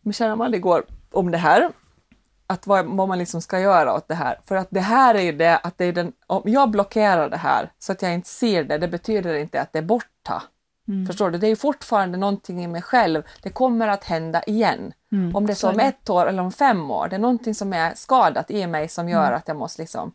[0.00, 1.70] med kära man igår om det här.
[2.46, 4.40] Att vad, vad man liksom ska göra åt det här.
[4.44, 7.36] För att det här är ju det att det är den, om jag blockerar det
[7.36, 10.42] här så att jag inte ser det, det betyder inte att det är borta.
[11.06, 11.38] Förstår du?
[11.38, 13.22] Det är ju fortfarande någonting i mig själv.
[13.42, 14.92] Det kommer att hända igen.
[15.34, 17.08] om det är så om ett år eller om fem år.
[17.08, 20.12] Det är någonting som är skadat i mig som gör att jag måste liksom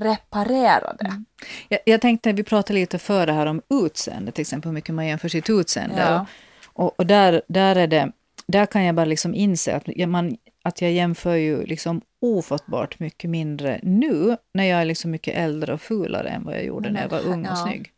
[0.00, 1.22] reparera det.
[1.68, 4.94] Jag, jag tänkte, vi pratade lite för det här om utseende, till exempel hur mycket
[4.94, 6.00] man jämför sitt utseende.
[6.00, 6.26] Ja.
[6.66, 8.12] Och, och, där, där, är det,
[8.46, 13.30] där kan jag bara liksom inse att man, att jag jämför ju liksom ofattbart mycket
[13.30, 16.94] mindre nu, när jag är liksom mycket äldre och fulare än vad jag gjorde Men
[16.94, 17.56] när jag var ung och ja.
[17.56, 17.92] snygg.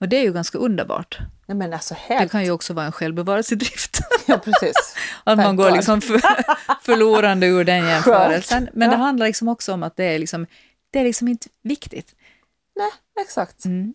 [0.00, 1.18] Och det är ju ganska underbart.
[1.46, 2.32] Nej, men alltså Det helt...
[2.32, 3.98] kan ju också vara en självbevarelsedrift.
[4.26, 4.96] Ja, precis.
[5.24, 6.20] Att man går liksom för,
[6.82, 8.68] förlorande ur den jämförelsen.
[8.72, 9.02] Men det Ja.
[9.02, 10.46] handlar liksom också om att det är, liksom,
[10.90, 12.16] det är liksom inte viktigt.
[12.76, 13.64] Nej, exakt.
[13.64, 13.94] Mm.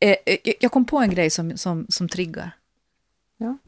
[0.00, 2.50] Eh, eh, jag kom på en grej som, som, som triggar.
[3.36, 3.58] Ja.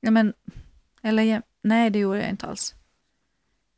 [0.00, 0.34] Ja, men,
[1.02, 2.74] eller, nej, det gjorde jag inte alls.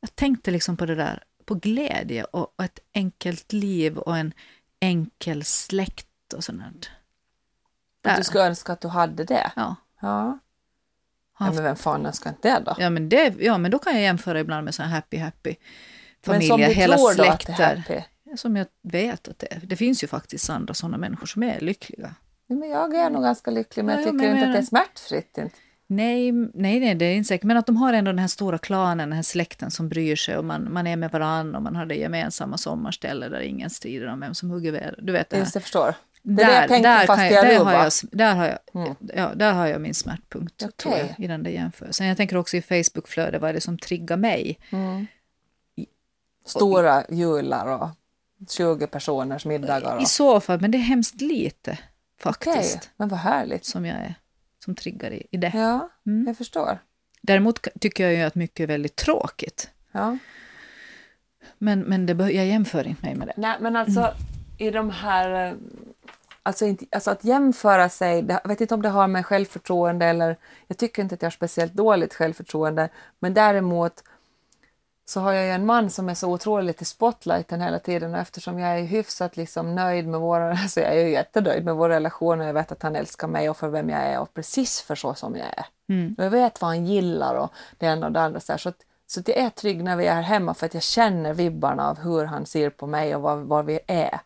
[0.01, 4.35] Jag tänkte liksom på det där, på glädje och, och ett enkelt liv och en
[4.81, 6.91] enkel släkt och sånt.
[8.01, 8.11] där.
[8.11, 9.53] Att du skulle önska att du hade det.
[9.57, 9.77] Ja.
[10.01, 10.39] Ja.
[11.39, 12.77] Ja, ja men vem fan önskar inte det då?
[12.79, 15.57] Ja men, det, ja, men då kan jag jämföra ibland med sån här happy, happy
[16.27, 17.95] men familjer, som du hela tror då att det är släkter.
[17.95, 18.37] happy.
[18.37, 19.61] Som jag vet att det är.
[19.65, 22.15] Det finns ju faktiskt andra sådana människor som är lyckliga.
[22.47, 24.55] Men jag är nog ganska lycklig men Ja, jag ja, tycker men inte jag att
[24.55, 25.39] det är smärtfritt.
[25.39, 25.57] Inte.
[25.87, 27.45] Nej, nej, nej, det är inte säkert.
[27.45, 30.37] Men att de har ändå den här stora klanen, den här släkten som bryr sig
[30.37, 34.07] och man, man är med varandra och man har det gemensamma sommarställe där ingen strider
[34.07, 34.95] om vem som hugger ved.
[35.03, 35.43] Du vet det här.
[35.43, 35.95] Just det, förstår.
[36.23, 38.95] Det är det jag tänker fast i jag, där, har jag, där, har jag, Mm.
[39.17, 41.15] ja, där har jag min smärtpunkt tror Okej.
[41.17, 42.07] jag, i den där jämförelsen.
[42.07, 44.59] Jag tänker också i Facebookflödet, vad är det som triggar mig?
[44.71, 45.07] Mm.
[46.51, 47.89] Stora jular och
[48.51, 49.97] 20 personers middagar.
[49.97, 50.03] Och...
[50.03, 51.79] I så fall, men det är hemskt lite
[52.21, 53.65] faktiskt men vad härligt.
[53.65, 54.15] som jag är,
[54.65, 55.53] som triggar i, i det.
[55.55, 56.27] Ja, Mm.
[56.27, 56.79] jag förstår.
[57.23, 59.71] Däremot tycker jag ju att mycket är väldigt tråkigt.
[59.93, 60.19] Ja.
[61.59, 63.35] Men, men det, jag jämför inte mig med det.
[63.37, 64.15] Nej, men alltså
[64.59, 65.49] i de här...
[65.49, 65.55] eh,
[66.43, 70.37] Alltså, inte, alltså att jämföra sig, jag vet inte om det har med självförtroende eller...
[70.67, 74.05] Jag tycker inte att jag har speciellt dåligt självförtroende, men däremot
[75.11, 78.21] så har jag ju en man som är så otroligt i spotlighten hela tiden och
[78.21, 81.89] eftersom jag är hyfsat liksom nöjd med våra, alltså jag är ju jättenöjd med vår
[81.89, 84.81] relation och jag vet att han älskar mig och för vem jag är och precis
[84.81, 85.67] för så som jag är.
[85.89, 86.15] Mm.
[86.19, 88.41] Och jag vet vad han gillar och det ena och det andra.
[88.41, 90.75] Så, här, så, att, så att jag är trygg när vi är hemma för att
[90.75, 94.21] jag känner vibbarna av hur han ser på mig och var, var vi är.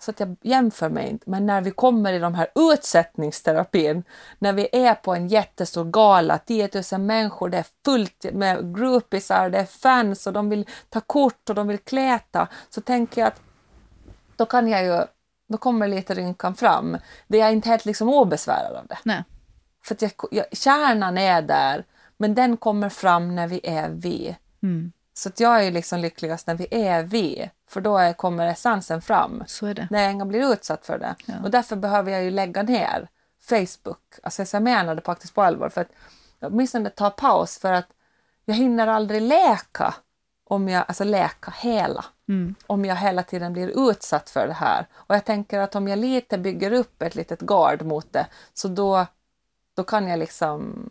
[0.00, 1.30] Så att jag jämför mig inte.
[1.30, 4.04] Men när vi kommer i de här utsättningsterapin,
[4.38, 9.50] när vi är på en jättestor gala, 10 000 människor, det är fullt med groupisar,
[9.50, 13.28] det är fans och de vill ta kort och de vill kläta, så tänker jag
[13.28, 13.40] att
[14.36, 15.06] då kan jag ju,
[15.48, 16.98] då kommer lite rynkan fram.
[17.26, 18.98] Det är jag inte helt liksom obesvärad av det.
[19.02, 19.24] Nej.
[19.84, 21.84] För att jag, jag, kärnan är där,
[22.16, 24.36] men den kommer fram när vi är vi.
[24.62, 24.92] Mm.
[25.14, 29.02] Så att jag är liksom lyckligast när vi är vi, för då är, kommer essensen
[29.02, 29.44] fram.
[29.46, 29.88] Så är det.
[29.90, 31.14] När jag blir utsatt för det.
[31.26, 31.34] Ja.
[31.44, 33.08] Och därför behöver jag ju lägga ner
[33.40, 34.18] Facebook.
[34.22, 35.68] Alltså jag menar det faktiskt på allvar.
[35.68, 35.90] För att
[36.40, 37.88] åtminstone ta paus för att
[38.44, 39.94] jag hinner aldrig läka.
[40.48, 42.04] Om jag, alltså läka hela.
[42.28, 42.54] Mm.
[42.66, 44.86] Om jag hela tiden blir utsatt för det här.
[44.92, 48.68] Och jag tänker att om jag lite bygger upp ett litet gard mot det, så
[48.68, 49.06] då,
[49.76, 50.88] då kan jag liksom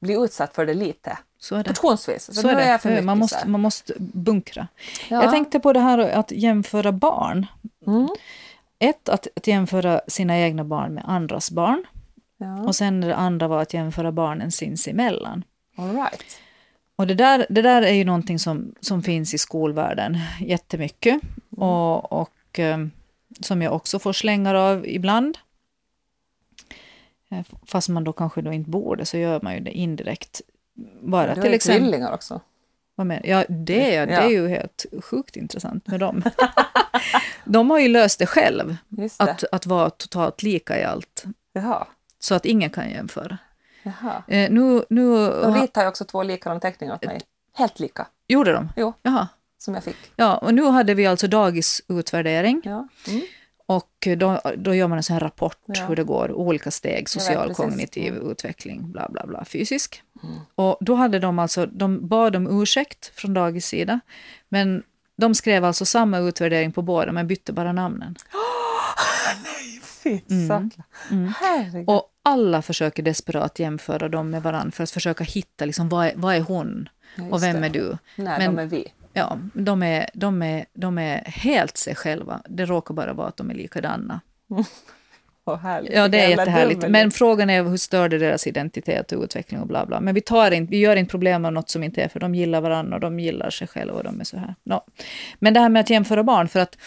[0.00, 1.18] bli utsatt för det lite.
[1.38, 1.70] Så är det.
[1.70, 2.24] Portionsvis.
[2.24, 2.88] Så, Så nu är är det.
[2.90, 4.68] mycket man, så måste, man måste bunkra.
[5.08, 5.22] Ja.
[5.22, 7.46] Jag tänkte på det här att jämföra barn.
[7.86, 8.08] Mm.
[8.78, 11.84] Ett, att, att jämföra sina egna barn med andras barn.
[12.38, 12.62] Ja.
[12.62, 15.44] Och sen det andra var att jämföra barnen sinsemellan.
[15.76, 16.24] All right.
[16.96, 21.20] Och det där, det där är ju någonting som, som finns i skolvärlden jättemycket.
[21.56, 22.78] Och, och eh,
[23.40, 25.38] som jag också får slängar av ibland.
[27.30, 30.40] Eh, Fast man då kanske då inte borde så gör man ju det indirekt.
[31.02, 31.82] Bara Du till exempel...
[31.82, 32.40] tvillingar också.
[32.94, 34.20] Vad menar, ja, det, är, det Ja.
[34.20, 36.22] är ju helt sjukt intressant med dem.
[37.44, 39.12] De har ju löst det själv, det.
[39.16, 41.24] att, att vara totalt lika i allt.
[41.52, 41.86] Jaha.
[42.18, 43.38] Så att ingen kan jämföra.
[43.82, 44.22] Jaha.
[44.28, 47.20] Eh, nu nu Och ha, Rita har ju också två likadana teckningar åt mig.
[47.54, 48.68] Helt lika, gjorde de?
[48.76, 48.92] Jo.
[49.02, 49.28] Jaha.
[49.58, 49.96] som jag fick.
[50.16, 52.88] Ja, och nu hade vi alltså dagisutvärdering Ja.
[53.08, 53.22] Mm.
[53.70, 55.84] Och då, då gör man en sån här rapport Ja.
[55.86, 58.30] hur det går, olika steg, social, kognitiv Mm.
[58.30, 60.02] utveckling, bla bla bla, fysisk.
[60.54, 64.00] Och då hade de alltså, de bad om ursäkt från dagis sida,
[64.48, 64.82] men
[65.16, 68.16] de skrev alltså samma utvärdering på båda, men bytte bara namnen.
[69.82, 70.20] Fy
[71.10, 71.32] Mm.
[71.40, 71.88] Herregud.
[71.88, 76.12] Och alla försöker desperat jämföra dem med varandra för att försöka hitta liksom, vad, är,
[76.16, 76.88] vad är hon
[77.30, 77.96] och vem är du?
[78.16, 78.92] Nej, Men- de är vi.
[79.18, 82.42] Ja, de är, de, är, de är helt sig själva.
[82.48, 84.20] Det råkar bara vara att de är likadana.
[85.44, 85.92] Vad härligt.
[85.94, 86.88] Ja, det är jättehärligt.
[86.88, 90.00] Men frågan är hur stör det deras identitet och utveckling och bla bla.
[90.00, 92.34] Men vi, tar inte, vi gör inte problem av något som inte är, för de
[92.34, 94.54] gillar varandra och de gillar sig själva och de är så här.
[94.64, 94.86] Ja.
[95.38, 96.78] Men det här med att jämföra barn, för att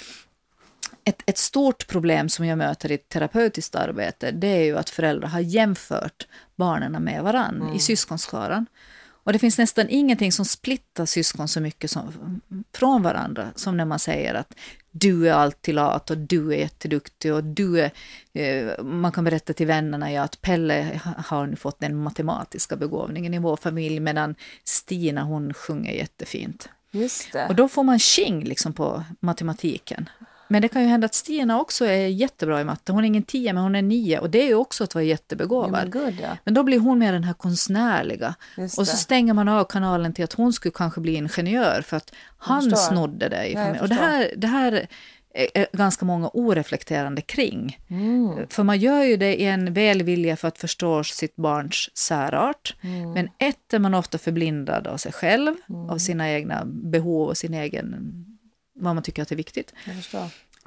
[1.04, 5.28] ett, ett stort problem som jag möter i terapeutiskt arbete, det är ju att föräldrar
[5.28, 8.66] har jämfört barnen med varann i syskonskaran.
[9.24, 12.42] Och det finns nästan ingenting som splittar syskon så mycket som,
[12.74, 14.54] från varandra som när man säger att
[14.92, 17.92] du är alltid lat och du är jätteduktig och du är...
[18.34, 23.34] Eh, man kan berätta till vännerna ja, att Pelle har nu fått den matematiska begåvningen
[23.34, 26.70] i vår familj medan Stina hon sjunger jättefint.
[26.92, 27.48] Just det.
[27.48, 30.10] Och då får man tjing liksom på matematiken.
[30.52, 32.92] Men det kan ju hända att Stina också är jättebra i matte.
[32.92, 34.20] Hon är ingen tia, men hon är nio.
[34.20, 35.72] Och det är ju också att vara ja, jättebegåvad.
[35.72, 36.38] men gud, ja.
[36.44, 38.36] Men då blir hon mer den här konstnärliga.
[38.58, 38.98] Just Och så det.
[38.98, 43.30] stänger man av kanalen till att hon skulle kanske bli ingenjör för att han snodde
[43.30, 43.46] det.
[43.48, 43.82] I Ja, jag familjen.
[43.84, 44.88] och det här, det här är
[45.34, 47.80] är ganska många oreflekterande kring.
[47.90, 48.48] Mm.
[48.50, 52.76] För man gör ju det i en välvilja för att förstå sitt barns särart.
[52.82, 53.12] Mm.
[53.14, 55.90] Men ett är man ofta förblindad av sig själv, Mm.
[55.90, 58.26] av sina egna behov och sin egen,
[58.82, 59.74] vad man tycker att är viktigt.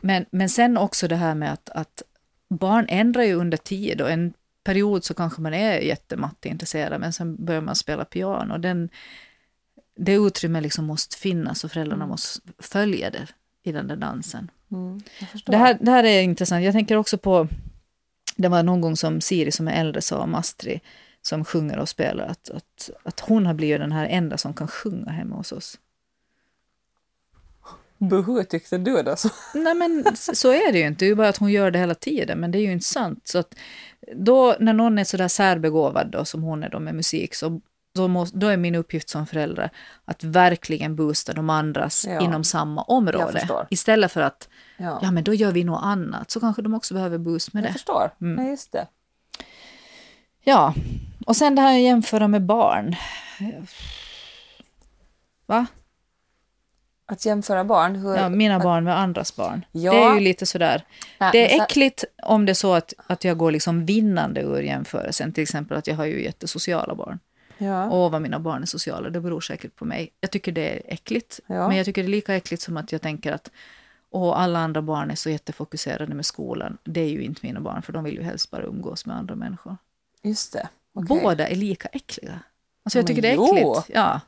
[0.01, 2.03] Men, men sen också det här med att, att
[2.49, 4.33] barn ändrar ju under tid och en
[4.65, 8.59] period så kanske man är jättemattintresserad men sen börjar man spela piano.
[8.59, 8.89] Den,
[9.97, 13.27] det utrymmet liksom måste finnas och föräldrarna måste följa det
[13.63, 14.51] i den där dansen.
[14.71, 15.01] Mm.
[15.47, 16.65] Det här, det här är intressant.
[16.65, 17.49] Jag tänker också på,
[18.37, 20.81] det var någon gång som Siri som är äldre sa om Astrid
[21.23, 24.69] som sjunger och spelar att, att, att hon har blivit den här enda som kan
[24.69, 25.79] sjunga hemma hos oss.
[28.09, 29.17] Buhu tyckte du det?
[29.17, 29.29] Så.
[29.55, 31.79] Nej men så är det ju inte, det är ju bara att hon gör det
[31.79, 33.21] hela tiden, men det är ju inte sant.
[33.29, 33.55] Så att
[34.17, 37.61] då när någon är sådär särbegåvad då, som hon är då med musik, så
[37.95, 39.71] då, måste, då är min uppgift som förälder
[40.05, 42.21] att verkligen boosta de andras Ja.
[42.21, 43.67] inom samma Jag område.
[43.71, 44.99] Istället för att, Ja.
[45.03, 47.69] ja men då gör vi något annat, så kanske de också behöver boost med jag
[47.69, 47.73] det.
[47.73, 48.11] förstår.
[48.21, 48.45] Mm.
[48.45, 48.87] Ja, just det.
[50.47, 50.75] Ja,
[51.27, 52.95] och sen det här att jämföra med barn.
[55.47, 55.67] Va?
[57.07, 57.97] Att jämföra barn.
[57.97, 58.17] Hur...
[58.17, 59.65] Ja, mina barn med andras barn.
[59.73, 59.93] Ja.
[59.93, 60.85] Det är ju lite sådär.
[61.21, 64.61] Nej, Det är äckligt om det är så att, att jag går liksom vinnande ur
[64.63, 65.33] jämförelsen.
[65.33, 67.19] Till exempel att jag har ju jättesociala barn.
[67.59, 67.91] Ja.
[67.91, 70.11] Och vad mina barn är sociala, det beror säkert på mig.
[70.21, 71.41] Jag tycker det är äckligt.
[71.47, 71.69] Ja.
[71.69, 73.51] Men jag tycker det är lika äckligt som att jag tänker att
[74.11, 76.79] och alla andra barn är så jättefokuserade med skolan.
[76.85, 79.35] Det är ju inte mina barn, för de vill ju helst bara umgås med andra
[79.35, 79.77] människor.
[80.23, 80.69] Just det.
[80.95, 81.21] Okej.
[81.23, 82.41] Båda är lika äckliga.
[82.85, 83.73] Alltså Ja, jag tycker det men är jo.
[83.73, 83.91] äckligt.
[83.95, 84.21] Ja,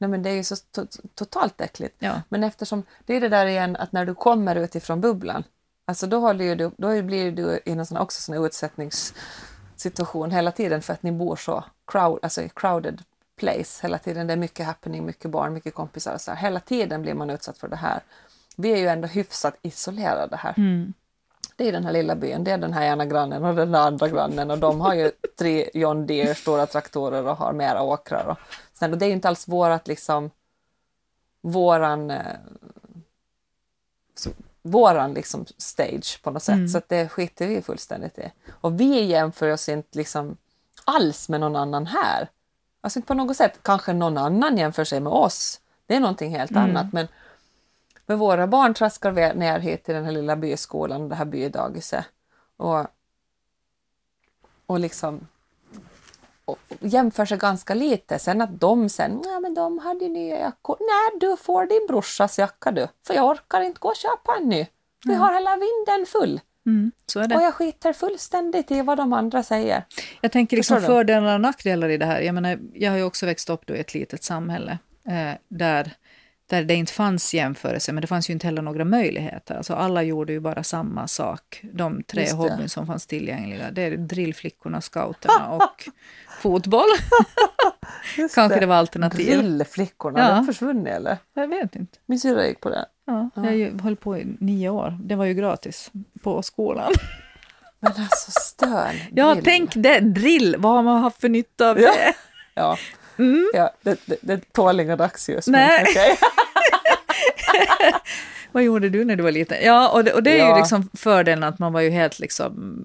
[0.00, 1.96] Nej, men det är ju så to- totalt äckligt.
[1.98, 2.22] ja.
[2.28, 5.44] Men eftersom det är det där igen att när du kommer utifrån bubblan,
[5.84, 10.82] alltså då, håller du, då blir du i en sån, också sån utsättningssituation hela tiden
[10.82, 13.02] för att ni bor så crowd, alltså crowded
[13.36, 14.26] place hela tiden.
[14.26, 16.38] Det är mycket happening, mycket barn, mycket kompisar och så här.
[16.38, 18.00] Hela tiden blir man utsatt för det här.
[18.56, 20.54] Vi är ju ändå hyfsat isolerade här.
[20.56, 20.92] Mm.
[21.56, 24.08] Det är den här lilla byn, det är den här ena grannen och den andra
[24.08, 28.26] grannen och de har ju tre John Deere stora traktorer och har mera åkrar.
[28.26, 28.38] Och,
[28.80, 30.30] sen, och det är ju inte alls vårat liksom
[31.40, 32.36] våran eh,
[34.62, 36.68] våran liksom stage på något sätt Mm.
[36.68, 38.32] så att det skiter vi fullständigt i.
[38.50, 40.36] Och vi jämför oss inte liksom
[40.84, 42.28] alls med någon annan här.
[42.80, 45.60] Alltså inte på något sätt, kanske någon annan jämför sig med oss.
[45.86, 46.62] Det är någonting helt Mm.
[46.62, 47.08] annat men
[48.06, 52.04] men våra barn traskar vi ner hit till den här lilla byskolan, det här bydagiset.
[52.56, 52.86] Och,
[54.66, 55.26] och liksom
[56.80, 58.18] jämför sig ganska lite.
[58.18, 60.76] Sen att de sen, nej men de hade ju nya jackor.
[60.80, 64.48] Nej, du får din brorsas jacka du, för jag orkar inte gå och köpa en
[64.48, 64.66] ny.
[65.04, 69.84] Vi har hela vinden full Mm, och jag skiter fullständigt i vad de andra säger.
[70.20, 72.20] Jag tänker liksom fördelar och nackdelar i det här.
[72.20, 75.92] Jag, menar, jag har ju också växt upp då i ett litet samhälle eh, där,
[76.50, 79.54] där det inte fanns jämförelse, men det fanns ju inte heller några möjligheter.
[79.54, 81.60] Alltså alla gjorde ju bara samma sak.
[81.72, 82.36] De tre Just det.
[82.38, 85.88] hobbyn som fanns tillgängliga, det är drillflickorna, scouterna och
[86.40, 86.88] fotboll.
[88.34, 89.26] Kanske det var alternativ.
[89.26, 90.28] Grillflickorna, Ja.
[90.28, 90.34] ja.
[90.34, 91.16] de försvunnit eller?
[91.34, 91.98] Jag vet inte.
[92.06, 92.86] Min syrra gick på det.
[93.06, 94.98] Ja, jag ju- höll på i nio år.
[95.02, 95.90] Det var ju gratis
[96.22, 96.92] på skolan.
[97.80, 98.94] Men alltså stön.
[99.14, 100.00] Ja, tänk det!
[100.00, 100.56] Drill!
[100.58, 101.92] Vad har man haft för nytta av Ja.
[101.92, 102.14] det?
[102.54, 102.76] Ja,
[103.20, 103.50] Mm.
[103.54, 105.46] ja det, det, det tål inga dagsljus.
[105.46, 105.68] Nej.
[105.84, 106.18] Men, okej.
[108.52, 109.58] Vad gjorde du när du var liten?
[109.62, 110.58] Ja, och det, och det är ju Ja.
[110.58, 112.76] liksom fördelen att man var ju helt liksom...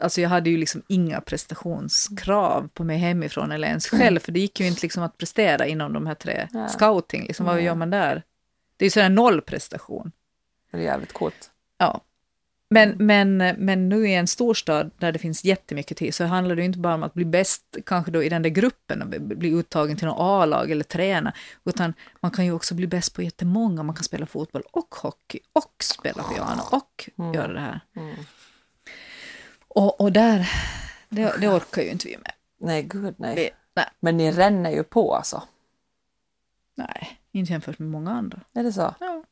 [0.00, 4.40] Alltså jag hade ju liksom inga prestationskrav på mig hemifrån eller ens själv, för det
[4.40, 6.48] gick ju inte liksom att prestera inom de här tre.
[6.50, 6.68] Nej.
[6.68, 8.22] Scouting, liksom, vad gör man där?
[8.76, 10.12] Det är ju sådär noll prestation.
[10.70, 11.50] Det är jävligt coolt.
[11.78, 12.00] Ja.
[12.72, 16.62] Men, men, men nu i en storstad där det finns jättemycket tid så handlar det
[16.62, 19.50] ju inte bara om att bli bäst kanske då i den där gruppen och bli
[19.50, 21.32] uttagen till något A-lag eller träna,
[21.64, 23.82] utan man kan ju också bli bäst på jättemånga.
[23.82, 27.34] Man kan spela fotboll och hockey och spela piano och Mm.
[27.34, 27.80] göra det här.
[27.96, 28.14] Mm.
[29.68, 30.50] Och, och där,
[31.08, 32.32] det, det orkar ju inte vi med.
[32.58, 33.34] Nej, gud nej.
[33.36, 35.42] Vi, nej, Men ni ränner ju på alltså.
[36.74, 38.40] nej, inte jämfört med många andra.
[38.54, 38.94] Är det så?
[39.00, 39.24] Ja.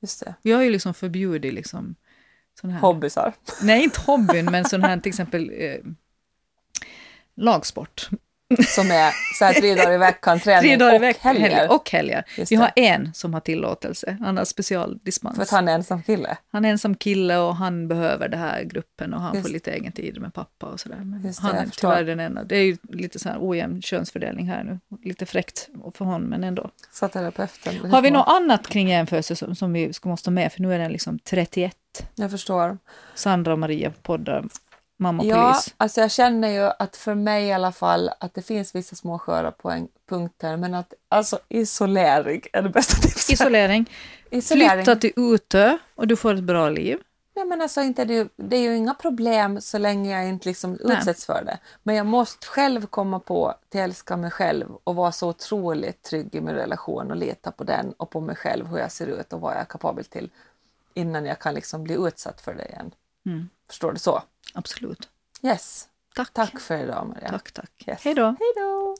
[0.00, 0.34] Just det.
[0.42, 1.94] Vi har ju liksom förbjudit liksom
[2.60, 3.34] sån här, Hobbysar.
[3.62, 5.80] nej inte hobbyn, men sån här till exempel eh,
[7.36, 8.08] lagsport.
[8.56, 11.72] Som är så här tre dagar i veckan träning Tre dagar i och veckan, helger.
[11.72, 12.24] och helger.
[12.50, 15.36] Vi har en som har tillåtelse, han har specialdispens.
[15.36, 16.36] För att han är ensam kille.
[16.52, 19.70] Han är ensam kille och han behöver den här gruppen och han Just- får lite
[19.72, 20.96] egen tid med pappa och sådär.
[20.96, 22.44] Men Just det, han är tyvärr den enda.
[22.44, 24.78] Det är ju lite så här ojämn könsfördelning här nu.
[25.02, 26.70] Lite fräckt för honom, men ändå.
[27.12, 27.90] Terapeuten.
[27.90, 30.52] Har vi något annat kring jämförelse som, som vi ska måste ha med?
[30.52, 31.76] För nu är den liksom 31.
[32.14, 32.78] Jag förstår.
[33.14, 34.44] Sandra och Maria poddar
[35.00, 35.74] Mamma Ja, Polis.
[35.76, 39.18] alltså jag känner ju att för mig i alla fall att det finns vissa små
[39.18, 43.30] sköra poäng, punkter men att alltså isolering är det bästa tipset.
[43.30, 43.90] Isolering.
[44.30, 44.84] Isolering.
[44.84, 46.98] Flytta till Utö och du får ett bra liv.
[47.36, 50.78] Nej, men alltså inte det, det är ju inga problem så länge jag inte liksom
[50.84, 50.96] Nej.
[50.96, 51.58] utsätts för det.
[51.82, 56.34] Men jag måste själv komma på att älska mig själv och vara så otroligt trygg
[56.34, 59.32] i min relation och lita på den och på mig själv, hur jag ser ut
[59.32, 60.30] och vad jag är kapabel till
[60.94, 62.90] innan jag kan liksom bli utsatt för det igen.
[63.26, 63.48] Mm.
[63.68, 64.22] Förstår du så?
[64.58, 65.08] Absolut.
[65.42, 65.88] Yes.
[66.14, 66.32] Tack.
[66.32, 67.28] Tack för idag Maria.
[67.28, 67.84] Tack, tack.
[67.86, 68.04] Yes.
[68.04, 68.24] Hej då.
[68.24, 68.96] Hej då!